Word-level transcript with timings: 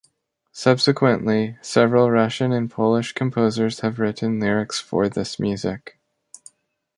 Subsequently, 0.51 1.59
several 1.61 2.09
Russian 2.09 2.51
and 2.51 2.71
Polish 2.71 3.11
composers 3.11 3.81
have 3.81 3.99
written 3.99 4.39
lyrics 4.39 4.79
for 4.79 5.07
this 5.07 5.39
music. 5.39 5.99